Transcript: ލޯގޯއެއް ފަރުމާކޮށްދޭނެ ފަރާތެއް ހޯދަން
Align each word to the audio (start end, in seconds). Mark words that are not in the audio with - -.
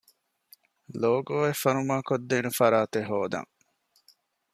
ލޯގޯއެއް 1.01 1.61
ފަރުމާކޮށްދޭނެ 1.63 2.51
ފަރާތެއް 2.59 3.07
ހޯދަން 3.09 3.49